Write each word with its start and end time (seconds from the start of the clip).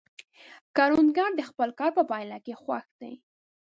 کروندګر 0.75 1.29
د 1.35 1.41
خپل 1.49 1.69
کار 1.79 1.91
په 1.97 2.03
پایله 2.11 2.37
کې 2.45 2.53
خوښ 2.61 2.85
دی 3.01 3.13